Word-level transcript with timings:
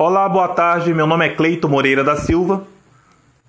Olá, 0.00 0.28
boa 0.28 0.46
tarde. 0.46 0.94
Meu 0.94 1.08
nome 1.08 1.26
é 1.26 1.34
Cleito 1.34 1.68
Moreira 1.68 2.04
da 2.04 2.16
Silva. 2.16 2.62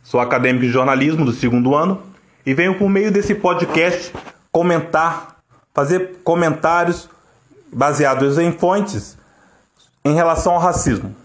Sou 0.01 0.19
acadêmico 0.19 0.65
de 0.65 0.71
jornalismo 0.71 1.23
do 1.23 1.31
segundo 1.31 1.75
ano 1.75 2.01
e 2.43 2.55
venho 2.55 2.75
por 2.75 2.89
meio 2.89 3.11
desse 3.11 3.35
podcast 3.35 4.11
comentar, 4.51 5.41
fazer 5.75 6.21
comentários 6.23 7.07
baseados 7.71 8.39
em 8.39 8.51
fontes 8.51 9.15
em 10.03 10.15
relação 10.15 10.53
ao 10.53 10.59
racismo. 10.59 11.15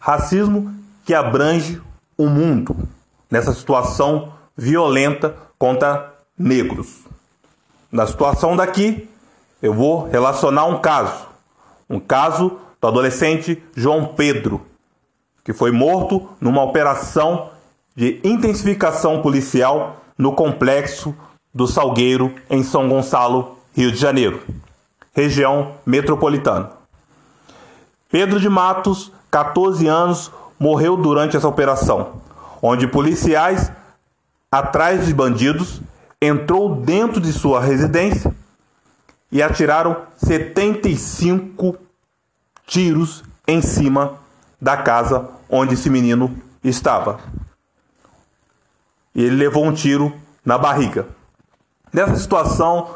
Racismo 0.00 0.74
que 1.04 1.14
abrange 1.14 1.80
o 2.18 2.26
mundo 2.26 2.88
nessa 3.30 3.52
situação 3.52 4.32
violenta 4.56 5.36
contra 5.56 6.12
negros. 6.36 7.04
Na 7.92 8.04
situação 8.04 8.56
daqui, 8.56 9.08
eu 9.62 9.72
vou 9.72 10.08
relacionar 10.08 10.64
um 10.64 10.80
caso. 10.80 11.24
Um 11.88 12.00
caso 12.00 12.58
do 12.86 12.88
adolescente 12.88 13.60
João 13.74 14.06
Pedro, 14.06 14.64
que 15.44 15.52
foi 15.52 15.72
morto 15.72 16.28
numa 16.40 16.62
operação 16.62 17.50
de 17.96 18.20
intensificação 18.22 19.22
policial 19.22 20.04
no 20.16 20.32
complexo 20.32 21.12
do 21.52 21.66
Salgueiro, 21.66 22.32
em 22.48 22.62
São 22.62 22.88
Gonçalo, 22.88 23.58
Rio 23.74 23.90
de 23.90 23.98
Janeiro, 23.98 24.40
região 25.12 25.72
metropolitana. 25.84 26.70
Pedro 28.08 28.38
de 28.38 28.48
Matos, 28.48 29.10
14 29.32 29.88
anos, 29.88 30.30
morreu 30.58 30.96
durante 30.96 31.36
essa 31.36 31.48
operação, 31.48 32.22
onde 32.62 32.86
policiais, 32.86 33.72
atrás 34.50 35.06
de 35.06 35.12
bandidos, 35.12 35.80
entrou 36.22 36.76
dentro 36.76 37.20
de 37.20 37.32
sua 37.32 37.60
residência 37.60 38.32
e 39.32 39.42
atiraram 39.42 39.96
75 40.18 41.85
tiros 42.66 43.22
em 43.46 43.62
cima 43.62 44.14
da 44.60 44.76
casa 44.76 45.28
onde 45.48 45.74
esse 45.74 45.88
menino 45.88 46.36
estava. 46.62 47.20
E 49.14 49.24
ele 49.24 49.36
levou 49.36 49.64
um 49.64 49.72
tiro 49.72 50.12
na 50.44 50.58
barriga. 50.58 51.06
Nessa 51.92 52.16
situação, 52.16 52.90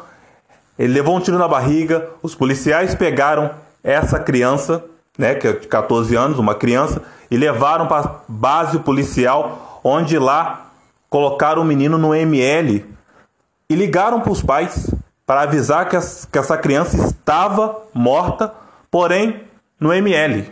ele 0.77 0.93
levou 0.93 1.15
um 1.15 1.19
tiro 1.19 1.37
na 1.37 1.47
barriga, 1.47 2.09
os 2.21 2.35
policiais 2.35 2.93
pegaram 2.93 3.51
essa 3.83 4.19
criança, 4.19 4.83
né, 5.17 5.35
que 5.35 5.47
é 5.47 5.53
de 5.53 5.67
14 5.67 6.15
anos, 6.15 6.37
uma 6.37 6.53
criança, 6.53 7.01
e 7.29 7.37
levaram 7.37 7.87
para 7.87 8.07
a 8.07 8.15
base 8.27 8.79
policial, 8.79 9.79
onde 9.83 10.19
lá 10.19 10.67
colocaram 11.09 11.61
o 11.61 11.65
menino 11.65 11.97
no 11.97 12.13
ML 12.13 12.85
e 13.69 13.75
ligaram 13.75 14.21
para 14.21 14.31
os 14.31 14.41
pais 14.41 14.93
para 15.25 15.41
avisar 15.41 15.87
que, 15.87 15.97
que 16.31 16.37
essa 16.37 16.57
criança 16.57 16.97
estava 16.97 17.81
morta, 17.93 18.53
porém 18.89 19.41
no 19.81 19.91
ML. 19.91 20.47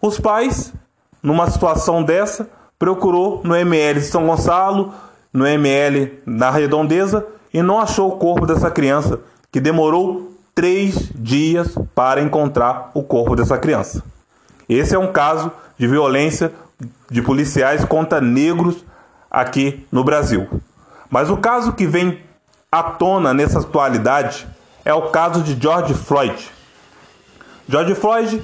Os 0.00 0.20
pais, 0.20 0.74
numa 1.22 1.50
situação 1.50 2.02
dessa, 2.02 2.50
procurou 2.78 3.40
no 3.42 3.56
ML 3.56 3.98
de 3.98 4.06
São 4.06 4.26
Gonçalo, 4.26 4.92
no 5.32 5.46
ML 5.46 6.20
na 6.26 6.50
Redondeza 6.50 7.26
e 7.54 7.62
não 7.62 7.80
achou 7.80 8.10
o 8.10 8.18
corpo 8.18 8.44
dessa 8.44 8.70
criança, 8.70 9.20
que 9.50 9.58
demorou 9.58 10.36
três 10.54 11.10
dias 11.14 11.74
para 11.94 12.20
encontrar 12.20 12.90
o 12.92 13.02
corpo 13.02 13.34
dessa 13.34 13.56
criança. 13.56 14.02
Esse 14.68 14.94
é 14.94 14.98
um 14.98 15.10
caso 15.10 15.50
de 15.78 15.86
violência 15.86 16.52
de 17.10 17.22
policiais 17.22 17.84
contra 17.84 18.20
negros 18.20 18.84
aqui 19.30 19.86
no 19.90 20.04
Brasil. 20.04 20.46
Mas 21.10 21.30
o 21.30 21.36
caso 21.38 21.72
que 21.72 21.86
vem 21.86 22.18
à 22.70 22.82
tona 22.82 23.32
nessa 23.32 23.60
atualidade 23.60 24.46
é 24.84 24.92
o 24.92 25.10
caso 25.10 25.42
de 25.42 25.60
George 25.60 25.94
Floyd. 25.94 26.50
George 27.68 27.94
Floyd, 27.94 28.42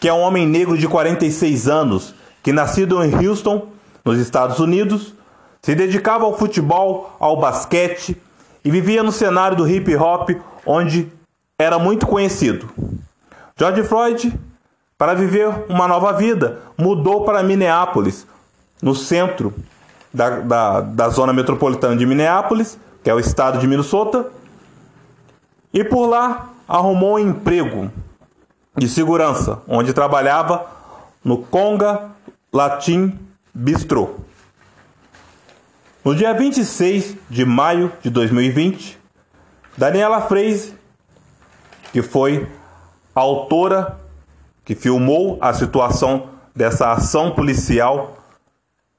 que 0.00 0.08
é 0.08 0.12
um 0.12 0.20
homem 0.20 0.46
negro 0.46 0.76
de 0.78 0.86
46 0.86 1.68
anos, 1.68 2.14
que 2.42 2.52
nascido 2.52 3.02
em 3.02 3.14
Houston, 3.26 3.68
nos 4.04 4.18
Estados 4.18 4.58
Unidos, 4.60 5.14
se 5.62 5.74
dedicava 5.74 6.24
ao 6.24 6.36
futebol, 6.36 7.16
ao 7.18 7.38
basquete 7.38 8.20
e 8.64 8.70
vivia 8.70 9.02
no 9.02 9.10
cenário 9.10 9.56
do 9.56 9.68
hip 9.68 9.96
hop, 9.96 10.30
onde 10.66 11.10
era 11.58 11.78
muito 11.78 12.06
conhecido. 12.06 12.68
George 13.56 13.82
Floyd, 13.84 14.38
para 14.98 15.14
viver 15.14 15.48
uma 15.68 15.88
nova 15.88 16.12
vida, 16.12 16.60
mudou 16.76 17.24
para 17.24 17.42
Minneapolis, 17.42 18.26
no 18.82 18.94
centro 18.94 19.54
da, 20.12 20.40
da, 20.40 20.80
da 20.80 21.08
zona 21.08 21.32
metropolitana 21.32 21.96
de 21.96 22.04
Minneapolis, 22.04 22.78
que 23.02 23.08
é 23.08 23.14
o 23.14 23.18
estado 23.18 23.58
de 23.58 23.66
Minnesota, 23.66 24.26
e 25.72 25.82
por 25.82 26.06
lá 26.06 26.50
arrumou 26.68 27.14
um 27.14 27.18
emprego 27.18 27.90
de 28.76 28.88
segurança, 28.88 29.62
onde 29.68 29.92
trabalhava 29.92 30.66
no 31.24 31.38
Conga 31.38 32.10
Latin 32.52 33.18
Bistro. 33.54 34.24
No 36.04 36.14
dia 36.14 36.34
26 36.34 37.16
de 37.30 37.44
maio 37.44 37.92
de 38.02 38.10
2020, 38.10 38.98
Daniela 39.76 40.20
Freise, 40.22 40.74
que 41.92 42.02
foi 42.02 42.48
a 43.14 43.20
autora 43.20 43.98
que 44.64 44.74
filmou 44.74 45.38
a 45.40 45.52
situação 45.52 46.28
dessa 46.54 46.92
ação 46.92 47.30
policial 47.30 48.16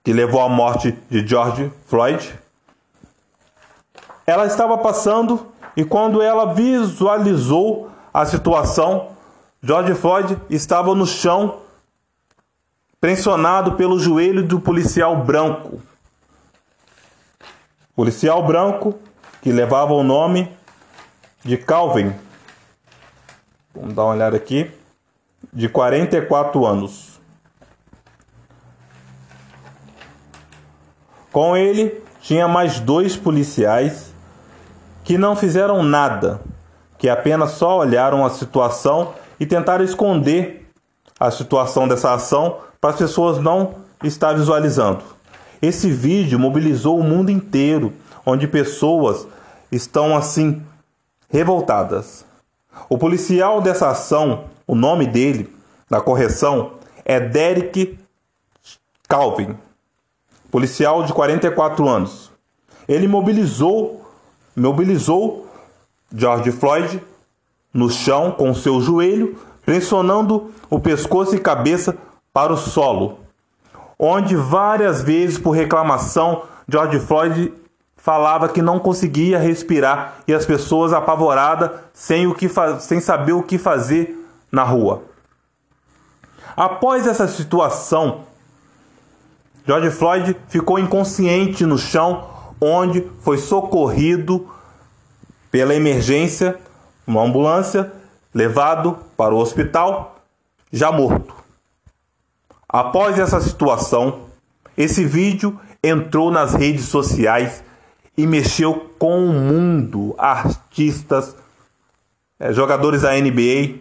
que 0.04 0.14
levou 0.14 0.42
à 0.42 0.48
morte 0.48 0.98
de 1.10 1.26
George 1.26 1.72
Floyd, 1.88 2.34
ela 4.26 4.46
estava 4.46 4.78
passando 4.78 5.48
e 5.76 5.84
quando 5.84 6.22
ela 6.22 6.54
visualizou 6.54 7.92
a 8.14 8.26
situação, 8.26 9.15
George 9.68 9.96
Floyd 9.96 10.38
estava 10.48 10.94
no 10.94 11.08
chão, 11.08 11.62
pressionado 13.02 13.72
pelo 13.72 13.98
joelho 13.98 14.44
do 14.44 14.60
policial 14.60 15.18
branco. 15.24 15.82
Policial 17.96 18.46
branco 18.46 18.94
que 19.42 19.52
levava 19.52 19.92
o 19.94 20.04
nome 20.04 20.56
de 21.44 21.58
Calvin. 21.58 22.14
Vamos 23.74 23.96
dar 23.96 24.04
uma 24.04 24.14
olhada 24.14 24.38
aqui. 24.38 24.72
De 25.52 25.68
44 25.68 26.64
anos. 26.64 27.20
Com 31.32 31.58
ele 31.58 32.04
tinha 32.22 32.48
mais 32.48 32.80
dois 32.80 33.18
policiais 33.18 34.14
que 35.04 35.18
não 35.18 35.36
fizeram 35.36 35.82
nada, 35.82 36.40
que 37.00 37.10
apenas 37.10 37.54
só 37.54 37.80
olharam 37.80 38.24
a 38.24 38.30
situação 38.30 39.25
e 39.40 39.46
tentaram 39.46 39.84
esconder 39.84 40.70
a 41.20 41.32
situação 41.32 41.88
dessa 41.88 42.14
ação 42.14 42.58
para 42.80 42.92
as 42.92 42.98
pessoas 42.98 43.40
não 43.40 43.76
estar 44.04 44.34
visualizando. 44.34 45.04
Esse 45.62 45.90
vídeo 45.90 46.38
mobilizou 46.38 47.00
o 47.00 47.04
mundo 47.04 47.32
inteiro, 47.32 47.94
onde 48.26 48.48
pessoas 48.48 49.26
estão 49.72 50.16
assim 50.16 50.62
revoltadas. 51.30 52.26
O 52.90 52.98
policial 52.98 53.62
dessa 53.62 53.90
ação, 53.90 54.46
o 54.68 54.76
nome 54.76 55.08
dele, 55.08 55.54
na 55.90 56.02
correção, 56.02 56.74
é 57.04 57.20
Derek 57.20 57.98
Calvin, 59.08 59.56
policial 60.52 61.04
de 61.04 61.14
44 61.14 61.88
anos. 61.88 62.32
Ele 62.88 63.08
mobilizou, 63.08 64.06
mobilizou 64.56 65.48
George 66.14 66.52
Floyd 66.52 67.02
no 67.76 67.90
chão 67.90 68.32
com 68.32 68.54
seu 68.54 68.80
joelho, 68.80 69.38
pressionando 69.66 70.50
o 70.70 70.80
pescoço 70.80 71.36
e 71.36 71.40
cabeça 71.40 71.98
para 72.32 72.54
o 72.54 72.58
solo, 72.58 73.20
onde 74.00 74.34
várias 74.34 75.02
vezes 75.02 75.38
por 75.38 75.52
reclamação 75.52 76.44
George 76.70 77.00
Floyd 77.02 77.54
falava 77.98 78.48
que 78.48 78.62
não 78.62 78.80
conseguia 78.80 79.38
respirar 79.38 80.20
e 80.26 80.34
as 80.34 80.46
pessoas 80.46 80.94
apavoradas 80.94 81.72
sem 81.94 82.26
o 82.28 82.34
que 82.34 82.50
sem 82.80 83.02
saber 83.02 83.34
o 83.34 83.44
que 83.44 83.58
fazer 83.58 84.26
na 84.50 84.64
rua. 84.64 85.04
Após 86.56 87.06
essa 87.06 87.28
situação, 87.28 88.22
George 89.68 89.92
Floyd 89.92 90.38
ficou 90.48 90.80
inconsciente 90.80 91.66
no 91.66 91.78
chão, 91.78 92.26
onde 92.62 93.06
foi 93.20 93.38
socorrido 93.38 94.48
pela 95.52 95.76
emergência 95.76 96.58
uma 97.06 97.22
ambulância, 97.22 97.92
levado 98.34 98.98
para 99.16 99.34
o 99.34 99.38
hospital, 99.38 100.18
já 100.72 100.92
morto. 100.92 101.34
Após 102.68 103.18
essa 103.18 103.40
situação, 103.40 104.26
esse 104.78 105.06
vídeo 105.06 105.60
entrou 105.82 106.32
nas 106.32 106.54
redes 106.54 106.86
sociais 106.86 107.64
e 108.18 108.26
mexeu 108.26 108.92
com 108.98 109.26
o 109.26 109.34
mundo, 109.34 110.16
artistas, 110.18 111.36
eh, 112.40 112.52
jogadores 112.52 113.04
da 113.04 113.14
NBA, 113.14 113.76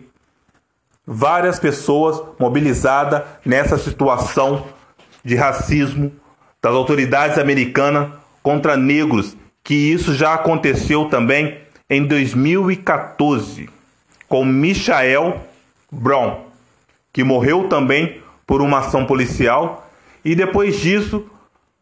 várias 1.06 1.59
pessoas 1.59 2.23
mobilizadas 2.38 3.23
nessa 3.44 3.79
situação 3.79 4.67
de 5.25 5.35
racismo 5.35 6.12
das 6.62 6.73
autoridades 6.73 7.38
americanas 7.38 8.11
contra 8.43 8.76
negros, 8.76 9.37
que 9.62 9.75
isso 9.75 10.15
já 10.15 10.35
aconteceu 10.35 11.06
também 11.09 11.63
em 11.89 12.07
2014 12.07 13.69
com 14.29 14.45
Michael 14.45 15.41
Brown, 15.91 16.47
que 17.13 17.23
morreu 17.23 17.69
também 17.69 18.23
por 18.47 18.63
uma 18.63 18.79
ação 18.79 19.07
policial 19.07 19.89
e 20.25 20.35
depois 20.35 20.81
disso, 20.81 21.31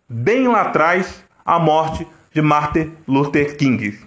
bem 0.08 0.48
lá 0.48 0.62
atrás, 0.62 1.22
a 1.44 1.58
morte 1.58 2.06
de 2.32 2.42
Martin 2.42 2.92
Luther 3.06 3.56
King. 3.56 3.98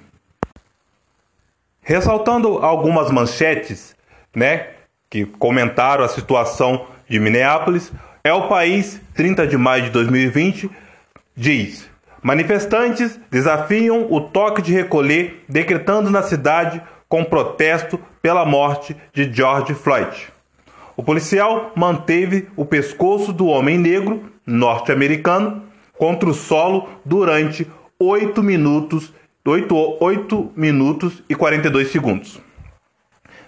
Ressaltando 1.82 2.58
algumas 2.58 3.12
manchetes, 3.12 3.96
né, 4.36 4.72
que 5.10 5.26
comentaram 5.26 6.04
a 6.04 6.10
situação 6.10 6.88
de 7.08 7.20
Minneapolis, 7.20 7.92
é 8.24 8.34
o 8.34 8.48
país, 8.48 9.00
30 9.14 9.48
de 9.48 9.58
maio 9.58 9.84
de 9.84 9.90
2020, 9.92 10.70
diz: 11.36 11.90
Manifestantes 12.25 13.19
desafiam 13.30 14.07
o 14.10 14.19
toque 14.19 14.60
de 14.60 14.74
recolher, 14.74 15.44
decretando 15.48 16.10
na 16.10 16.24
cidade 16.24 16.81
com 17.07 17.24
protesto 17.24 18.00
pela 18.19 18.44
morte 18.44 18.95
de 19.13 19.31
George 19.31 19.75
Floyd. 19.75 20.30
O 20.98 21.04
policial 21.04 21.72
manteve 21.75 22.48
o 22.56 22.66
pescoço 22.66 23.31
do 23.31 23.45
homem 23.45 23.77
negro 23.77 24.24
norte-americano 24.44 25.66
contra 26.00 26.27
o 26.27 26.33
solo 26.33 26.89
durante 27.06 27.68
8 28.00 28.42
minutos, 28.42 29.13
8, 29.45 29.98
8 30.00 30.51
minutos 30.56 31.22
e 31.30 31.36
42 31.36 31.92
segundos. 31.92 32.42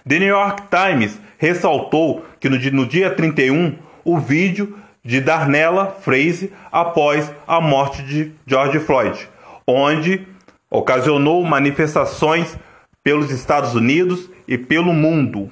The 0.06 0.20
New 0.20 0.28
York 0.28 0.62
Times 0.70 1.18
ressaltou 1.36 2.24
que 2.38 2.48
no 2.48 2.56
no 2.70 2.86
dia 2.86 3.10
31 3.10 3.74
o 4.04 4.18
vídeo 4.18 4.78
de 5.04 5.20
Darnella 5.20 5.86
Fraser 6.00 6.50
após 6.70 7.30
a 7.46 7.60
morte 7.60 8.02
de 8.02 8.32
George 8.46 8.78
Floyd, 8.80 9.28
onde 9.66 10.26
ocasionou 10.70 11.42
manifestações 11.44 12.56
pelos 13.02 13.30
Estados 13.30 13.74
Unidos 13.74 14.28
e 14.46 14.58
pelo 14.58 14.92
mundo 14.92 15.50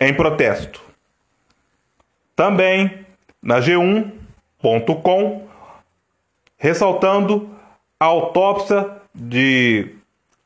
em 0.00 0.12
protesto. 0.12 0.80
Também 2.34 3.04
na 3.42 3.60
G1.com, 3.60 5.46
ressaltando 6.56 7.48
a 8.00 8.06
autópsia 8.06 8.90
de 9.14 9.94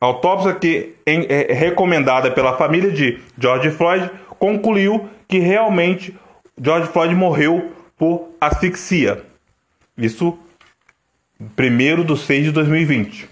autópsia 0.01 0.55
que 0.55 0.95
é 1.07 1.53
recomendada 1.55 2.31
pela 2.31 2.57
família 2.57 2.91
de 2.91 3.21
George 3.39 3.71
Floyd 3.71 4.11
concluiu 4.39 5.09
que 5.27 5.39
realmente 5.39 6.17
George 6.61 6.89
Floyd 6.89 7.15
morreu 7.15 7.73
por 7.97 8.31
asfixia. 8.41 9.25
Isso 9.97 10.37
1 11.41 12.05
de 12.05 12.17
6 12.17 12.45
de 12.45 12.53
2020. 12.53 13.29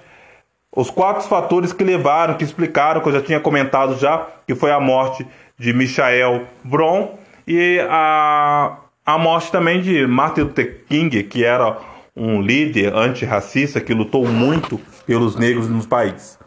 os 0.74 0.88
quatro 0.88 1.28
fatores 1.28 1.74
que 1.74 1.84
levaram, 1.84 2.38
que 2.38 2.44
explicaram, 2.44 3.02
que 3.02 3.08
eu 3.10 3.12
já 3.12 3.20
tinha 3.20 3.38
comentado 3.38 3.98
já, 3.98 4.26
que 4.46 4.54
foi 4.54 4.70
a 4.70 4.80
morte 4.80 5.26
de 5.58 5.74
Michael 5.74 6.46
Bron 6.64 7.18
e 7.46 7.78
a 7.90 8.78
a 9.04 9.18
morte 9.18 9.52
também 9.52 9.82
de 9.82 10.06
Martin 10.06 10.42
Luther 10.42 10.84
King, 10.88 11.22
que 11.24 11.44
era 11.44 11.78
um 12.16 12.40
líder 12.40 12.94
antirracista 12.94 13.78
que 13.78 13.92
lutou 13.92 14.26
muito 14.26 14.80
pelos 15.06 15.36
negros 15.36 15.68
no 15.68 15.86
país, 15.86 16.38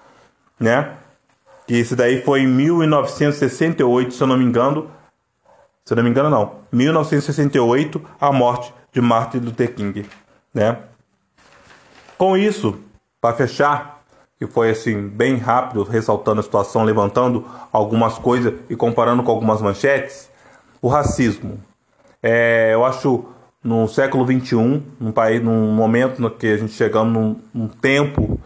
né? 0.60 0.94
Que 1.68 1.76
isso 1.76 1.96
daí 1.96 2.24
foi 2.24 2.42
em 2.42 2.48
1968, 2.48 4.16
se 4.16 4.22
eu 4.22 4.28
não 4.28 4.38
me 4.38 4.46
engano. 4.46 4.90
Se 5.86 5.94
eu 5.94 5.96
não 5.96 6.04
me 6.04 6.10
engano, 6.10 6.30
não. 6.30 6.54
1968, 6.72 8.02
a 8.20 8.32
morte 8.32 8.72
de 8.92 9.02
Martin 9.02 9.40
Luther 9.40 9.74
King, 9.74 10.06
né? 10.54 10.78
Com 12.18 12.38
isso, 12.38 12.80
para 13.20 13.36
fechar, 13.36 14.02
que 14.38 14.48
foi 14.48 14.72
assim 14.72 15.08
bem 15.08 15.38
rápido, 15.38 15.84
ressaltando 15.84 16.40
a 16.40 16.44
situação, 16.44 16.84
levantando 16.84 17.46
algumas 17.72 18.18
coisas 18.18 18.54
e 18.70 18.76
comparando 18.76 19.24
com 19.24 19.32
algumas 19.32 19.62
manchetes, 19.62 20.30
o 20.82 20.88
racismo 20.88 21.60
é, 22.22 22.72
eu 22.74 22.86
acho 22.86 23.26
no 23.64 23.88
século 23.88 24.26
XXI, 24.26 24.84
num 25.00 25.12
país, 25.12 25.42
num 25.42 25.72
momento 25.72 26.22
no 26.22 26.30
que 26.30 26.48
a 26.48 26.58
gente 26.58 26.74
chegamos 26.74 27.14
num, 27.14 27.36
num 27.54 27.68
tempo 27.68 28.40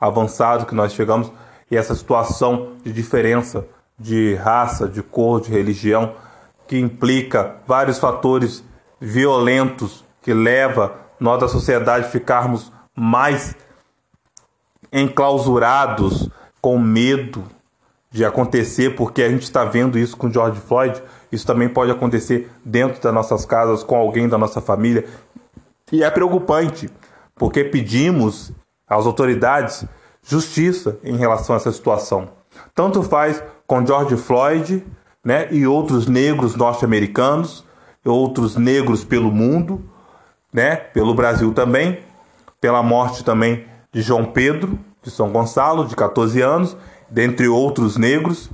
avançado 0.00 0.66
que 0.66 0.74
nós 0.74 0.92
chegamos 0.92 1.30
e 1.70 1.76
essa 1.76 1.94
situação 1.94 2.72
de 2.84 2.92
diferença 2.92 3.66
de 3.98 4.34
raça, 4.34 4.86
de 4.86 5.02
cor, 5.02 5.40
de 5.40 5.50
religião, 5.50 6.12
que 6.68 6.78
implica 6.78 7.56
vários 7.66 7.98
fatores 7.98 8.62
violentos 9.00 10.04
que 10.22 10.32
leva 10.32 10.94
nós 11.18 11.40
da 11.40 11.48
sociedade 11.48 12.10
ficarmos 12.10 12.72
mais 12.94 13.54
enclausurados 14.92 16.28
com 16.60 16.78
medo 16.78 17.44
de 18.10 18.24
acontecer, 18.24 18.96
porque 18.96 19.22
a 19.22 19.28
gente 19.28 19.42
está 19.42 19.64
vendo 19.64 19.98
isso 19.98 20.16
com 20.16 20.32
George 20.32 20.60
Floyd, 20.60 21.02
isso 21.30 21.46
também 21.46 21.68
pode 21.68 21.90
acontecer 21.90 22.50
dentro 22.64 23.00
das 23.02 23.12
nossas 23.12 23.44
casas, 23.44 23.82
com 23.82 23.96
alguém 23.96 24.28
da 24.28 24.38
nossa 24.38 24.60
família. 24.60 25.04
E 25.92 26.02
é 26.02 26.10
preocupante, 26.10 26.88
porque 27.34 27.62
pedimos 27.62 28.52
às 28.88 29.04
autoridades 29.04 29.84
justiça 30.22 30.98
em 31.04 31.16
relação 31.16 31.54
a 31.54 31.58
essa 31.58 31.70
situação. 31.70 32.30
Tanto 32.74 33.02
faz 33.02 33.42
com 33.66 33.84
George 33.84 34.16
Floyd 34.16 34.84
né, 35.22 35.48
e 35.50 35.66
outros 35.66 36.06
negros 36.06 36.56
norte-americanos, 36.56 37.65
outros 38.06 38.56
negros 38.56 39.04
pelo 39.04 39.30
mundo, 39.30 39.84
né, 40.52 40.76
pelo 40.76 41.14
Brasil 41.14 41.52
também, 41.52 42.00
pela 42.60 42.82
morte 42.82 43.24
também 43.24 43.66
de 43.92 44.02
João 44.02 44.24
Pedro, 44.24 44.78
de 45.02 45.10
São 45.10 45.30
Gonçalo, 45.30 45.84
de 45.86 45.94
14 45.94 46.40
anos, 46.40 46.76
dentre 47.10 47.48
outros 47.48 47.96
negros, 47.96 48.50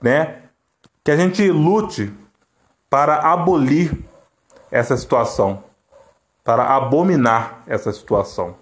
né, 0.00 0.36
que 1.04 1.10
a 1.10 1.16
gente 1.16 1.48
lute 1.50 2.12
para 2.90 3.32
abolir 3.32 3.96
essa 4.70 4.96
situação, 4.96 5.62
para 6.44 6.76
abominar 6.76 7.62
essa 7.66 7.92
situação. 7.92 8.54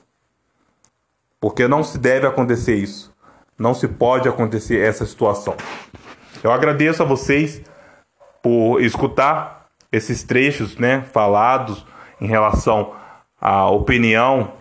Porque 1.40 1.68
não 1.68 1.82
se 1.82 1.98
deve 1.98 2.26
acontecer 2.26 2.74
isso. 2.74 3.12
Não 3.58 3.74
se 3.74 3.86
pode 3.86 4.28
acontecer 4.28 4.80
essa 4.80 5.04
situação. 5.06 5.54
Eu 6.42 6.50
agradeço 6.50 7.02
a 7.02 7.06
vocês 7.06 7.60
por 8.42 8.80
escutar 8.80 9.63
esses 9.94 10.22
trechos, 10.22 10.76
né, 10.76 11.04
falados 11.12 11.84
em 12.20 12.26
relação 12.26 12.92
à 13.40 13.68
opinião 13.70 14.52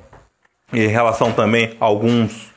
em 0.71 0.87
relação 0.87 1.31
também 1.31 1.77
a 1.79 1.85
alguns 1.85 2.51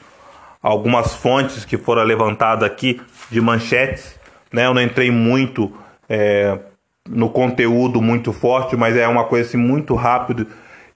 algumas 0.63 1.15
fontes 1.15 1.65
que 1.65 1.77
foram 1.77 2.03
levantadas 2.03 2.65
aqui 2.65 3.01
de 3.31 3.41
manchetes 3.41 4.17
né? 4.53 4.67
Eu 4.67 4.75
não 4.75 4.83
entrei 4.83 5.11
muito 5.11 5.73
é, 6.09 6.59
no 7.09 7.29
conteúdo 7.29 8.01
muito 8.01 8.33
forte, 8.33 8.77
mas 8.77 8.97
é 8.97 9.07
uma 9.07 9.25
coisa 9.25 9.49
assim 9.49 9.59
muito 9.59 9.95
rápido 9.95 10.47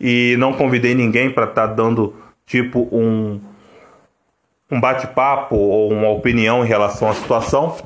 e 0.00 0.34
não 0.38 0.52
convidei 0.52 0.94
ninguém 0.94 1.30
para 1.30 1.44
estar 1.44 1.68
tá 1.68 1.74
dando 1.74 2.14
tipo 2.46 2.88
um 2.90 3.40
um 4.72 4.80
bate-papo 4.80 5.56
ou 5.56 5.92
uma 5.92 6.08
opinião 6.10 6.64
em 6.64 6.68
relação 6.68 7.10
à 7.10 7.14
situação, 7.14 7.76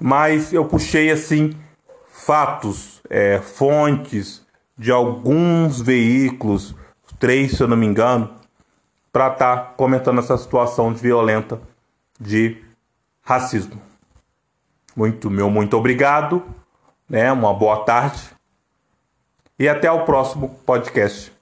mas 0.00 0.52
eu 0.52 0.64
puxei 0.64 1.10
assim 1.10 1.50
fatos, 2.24 3.02
é, 3.10 3.38
fontes 3.38 4.44
de 4.76 4.90
alguns 4.90 5.80
veículos, 5.80 6.74
três 7.18 7.52
se 7.52 7.62
eu 7.62 7.68
não 7.68 7.76
me 7.76 7.86
engano, 7.86 8.30
para 9.12 9.28
estar 9.28 9.56
tá 9.56 9.62
comentando 9.76 10.20
essa 10.20 10.36
situação 10.38 10.92
de 10.92 11.00
violenta 11.00 11.60
de 12.18 12.62
racismo. 13.22 13.80
Muito 14.96 15.30
meu 15.30 15.50
muito 15.50 15.76
obrigado, 15.76 16.42
né? 17.08 17.30
Uma 17.30 17.52
boa 17.52 17.84
tarde 17.84 18.22
e 19.58 19.68
até 19.68 19.90
o 19.90 20.04
próximo 20.04 20.48
podcast. 20.64 21.33